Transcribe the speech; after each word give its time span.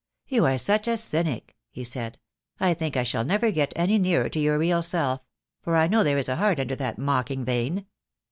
"You 0.25 0.45
are 0.45 0.57
such 0.57 0.87
a 0.87 0.97
cynic," 0.97 1.55
he 1.69 1.83
said. 1.83 2.17
"I 2.59 2.73
think 2.73 2.97
I 2.97 3.03
shall 3.03 3.23
never 3.23 3.51
get 3.51 3.71
any 3.75 3.99
nearer 3.99 4.29
to 4.29 4.39
your 4.39 4.57
real 4.57 4.81
self— 4.81 5.21
for 5.63 5.75
I 5.77 5.87
know 5.87 6.03
there 6.03 6.17
is 6.17 6.27
a 6.27 6.37
heart 6.37 6.59
under 6.59 6.75
that 6.77 6.97
mocking 6.97 7.45
vein." 7.45 7.85